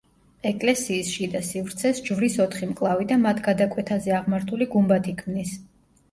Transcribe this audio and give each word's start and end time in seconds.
ეკლესიის 0.51 1.09
შიდა 1.17 1.41
სივრცეს 1.49 1.99
ჯვრის 2.07 2.37
ოთხი 2.45 2.69
მკლავი 2.69 3.07
და 3.11 3.17
მათ 3.25 3.41
გადაკვეთაზე 3.49 4.15
აღმართული 4.21 4.69
გუმბათი 4.77 5.15
ქმნის. 5.21 5.53